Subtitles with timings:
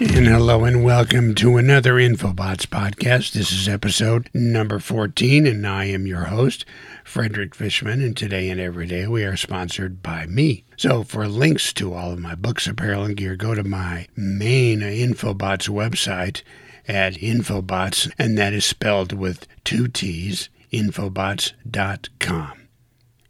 [0.00, 3.32] And hello and welcome to another Infobots podcast.
[3.32, 6.64] This is episode number 14, and I am your host,
[7.04, 8.02] Frederick Fishman.
[8.02, 10.64] And today and every day we are sponsored by me.
[10.76, 14.80] So for links to all of my books, apparel, and gear, go to my main
[14.80, 16.42] Infobots website
[16.88, 22.63] at Infobots, and that is spelled with two T's, infobots.com.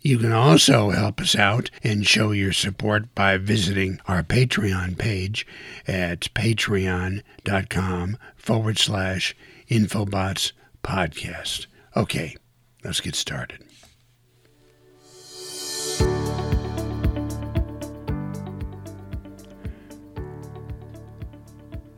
[0.07, 5.47] You can also help us out and show your support by visiting our Patreon page
[5.89, 9.35] at patreon.com forward slash
[9.71, 10.53] Infobots
[10.83, 11.65] podcast.
[11.97, 12.37] Okay,
[12.85, 13.65] let's get started.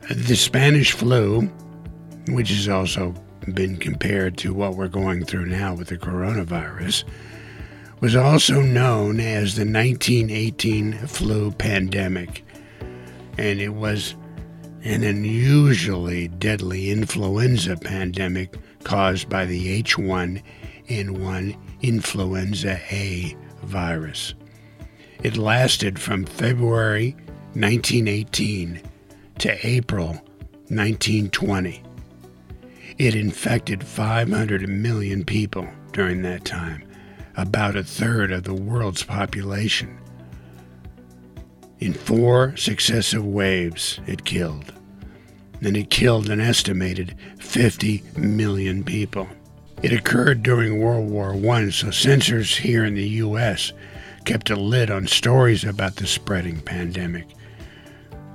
[0.09, 1.51] The Spanish flu,
[2.29, 3.13] which has also
[3.53, 7.03] been compared to what we're going through now with the coronavirus,
[7.99, 12.45] was also known as the 1918 flu pandemic,
[13.37, 14.15] and it was
[14.83, 24.35] an unusually deadly influenza pandemic caused by the H1N1 influenza A virus.
[25.23, 27.13] It lasted from February
[27.53, 28.81] 1918
[29.39, 30.09] to April
[30.69, 31.81] 1920.
[32.99, 36.86] It infected 500 million people during that time
[37.37, 39.97] about a third of the world's population.
[41.79, 44.73] In four successive waves, it killed.
[45.61, 49.27] And it killed an estimated 50 million people.
[49.83, 53.73] It occurred during World War I, so censors here in the U.S.
[54.25, 57.27] kept a lid on stories about the spreading pandemic.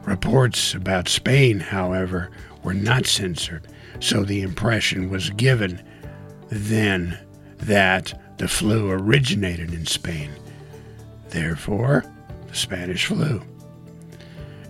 [0.04, 2.30] Reports about Spain, however,
[2.62, 3.66] were not censored,
[3.98, 5.82] so the impression was given
[6.48, 7.18] then
[7.58, 8.12] that
[8.42, 10.28] the flu originated in Spain.
[11.28, 12.04] Therefore,
[12.48, 13.40] the Spanish flu.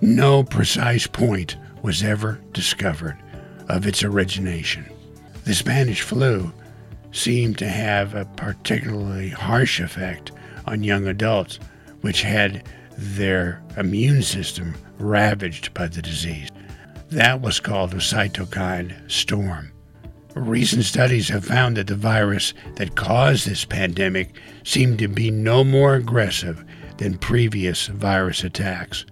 [0.03, 3.17] No precise point was ever discovered
[3.71, 4.85] of its origination.
[5.45, 6.53] The Spanish flu
[7.13, 10.33] seemed to have a particularly harsh effect
[10.67, 11.59] on young adults,
[12.03, 12.69] which had
[12.99, 16.51] their immune system ravaged by the disease.
[17.09, 19.73] That was called a cytokine storm.
[20.35, 24.35] Recent studies have found that the virus that caused this pandemic
[24.65, 26.65] seemed to be no more aggressive
[26.97, 29.05] than previous virus attacks.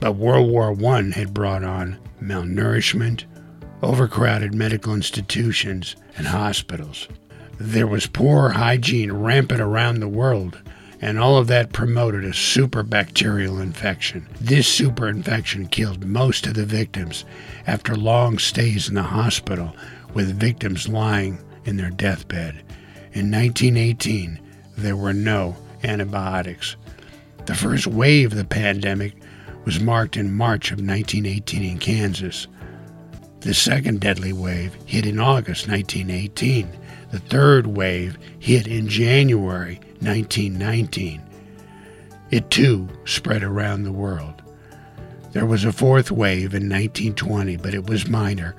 [0.00, 3.24] But World War I had brought on malnourishment,
[3.82, 7.08] overcrowded medical institutions, and hospitals.
[7.58, 10.62] There was poor hygiene rampant around the world,
[10.98, 14.26] and all of that promoted a superbacterial infection.
[14.40, 17.26] This superinfection killed most of the victims
[17.66, 19.76] after long stays in the hospital
[20.14, 22.54] with victims lying in their deathbed.
[23.12, 24.40] In 1918,
[24.76, 26.76] there were no antibiotics.
[27.46, 29.14] The first wave of the pandemic
[29.64, 32.46] was marked in March of 1918 in Kansas.
[33.40, 36.68] The second deadly wave hit in August 1918.
[37.10, 41.22] The third wave hit in January 1919.
[42.30, 44.42] It too spread around the world.
[45.32, 48.54] There was a fourth wave in 1920, but it was minor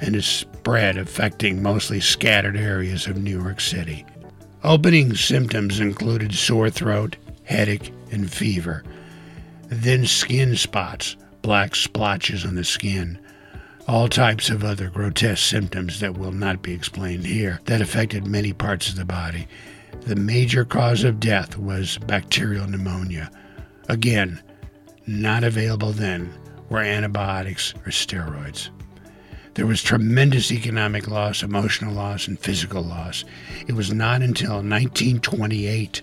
[0.00, 4.04] and is spread affecting mostly scattered areas of New York City.
[4.62, 8.84] Opening symptoms included sore throat, headache, and fever.
[9.68, 13.18] Then skin spots, black splotches on the skin,
[13.88, 18.52] all types of other grotesque symptoms that will not be explained here that affected many
[18.52, 19.48] parts of the body.
[20.02, 23.30] The major cause of death was bacterial pneumonia.
[23.88, 24.40] Again,
[25.06, 26.32] not available then
[26.68, 28.70] were antibiotics or steroids.
[29.54, 33.24] There was tremendous economic loss, emotional loss, and physical loss.
[33.66, 36.02] It was not until 1928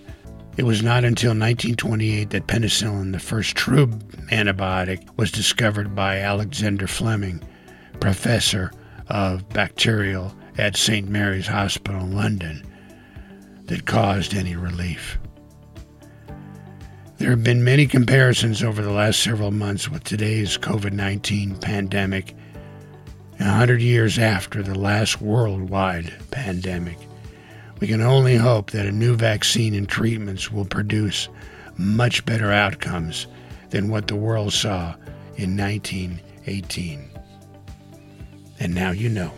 [0.58, 3.86] it was not until 1928 that penicillin, the first true
[4.32, 7.40] antibiotic, was discovered by Alexander Fleming,
[8.00, 8.72] professor
[9.06, 11.08] of bacterial at St.
[11.08, 12.66] Mary's Hospital London,
[13.66, 15.16] that caused any relief.
[17.18, 22.34] There have been many comparisons over the last several months with today's COVID 19 pandemic
[23.40, 26.98] a hundred years after the last worldwide pandemic.
[27.80, 31.28] We can only hope that a new vaccine and treatments will produce
[31.76, 33.26] much better outcomes
[33.70, 34.94] than what the world saw
[35.36, 37.08] in 1918.
[38.58, 39.32] And now you know.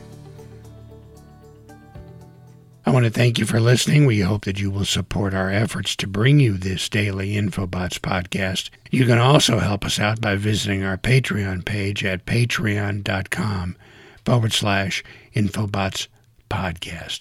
[2.91, 4.05] I want to thank you for listening.
[4.05, 8.69] We hope that you will support our efforts to bring you this daily Infobots podcast.
[8.91, 13.77] You can also help us out by visiting our Patreon page at patreon.com
[14.25, 15.05] forward slash
[15.37, 16.09] Infobots
[16.51, 17.21] podcast.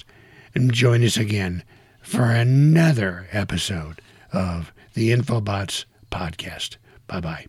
[0.55, 1.63] And join us again
[2.01, 4.01] for another episode
[4.33, 6.77] of the Infobots podcast.
[7.05, 7.45] Bye bye.